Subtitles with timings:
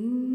[0.00, 0.29] Mm.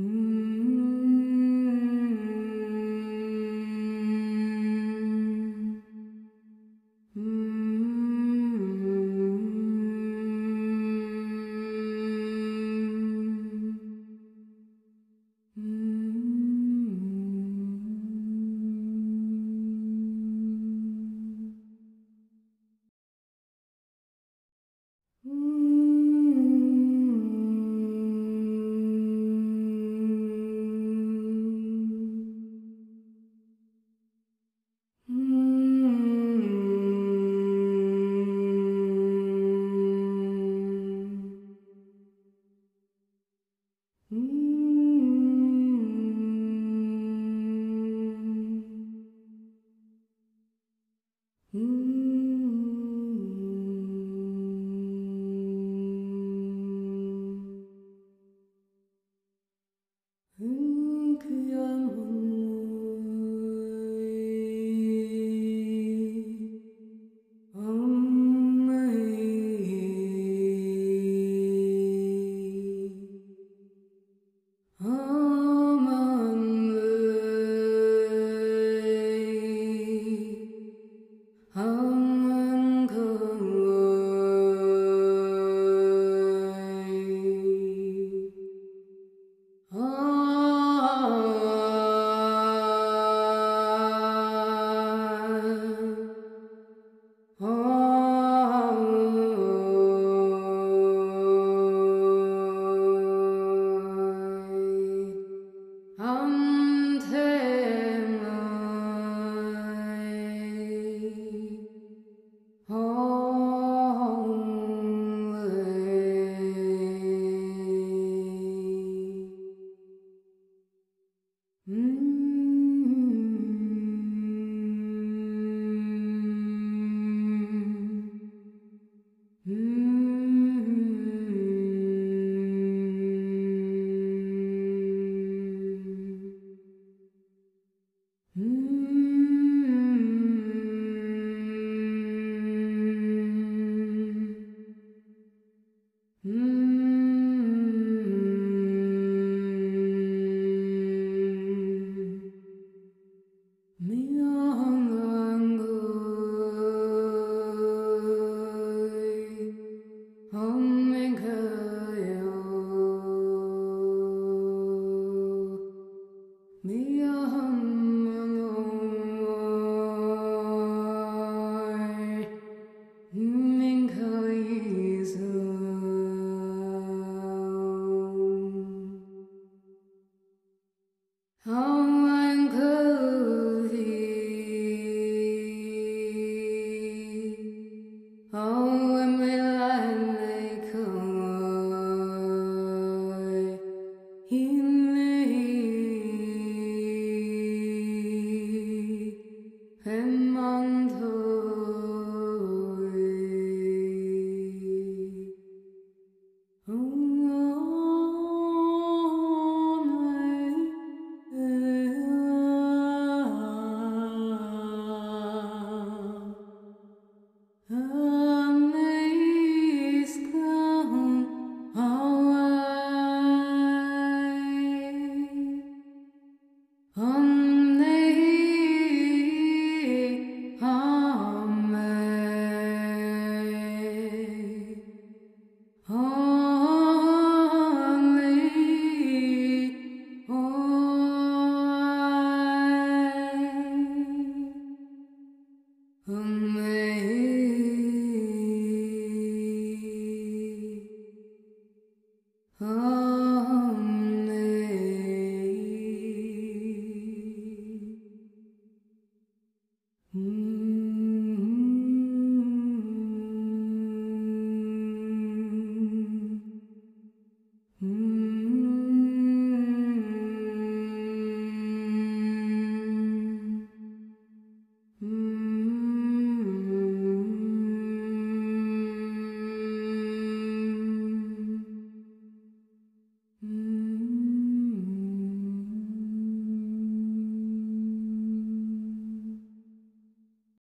[0.00, 0.29] Mm.